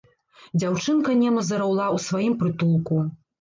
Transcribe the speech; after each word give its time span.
Дзяўчынка 0.61 1.15
нема 1.19 1.43
зараўла 1.49 1.85
ў 1.99 2.05
сваім 2.07 2.33
прытулку. 2.41 3.05